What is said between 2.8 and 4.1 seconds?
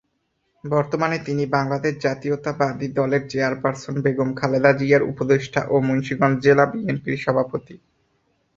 দলের চেয়ারপার্সন